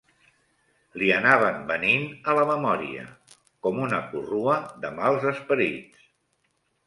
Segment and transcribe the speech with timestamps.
[1.01, 3.05] Li anaven venint a la memòria,
[3.67, 6.09] com una corrua de mals esperits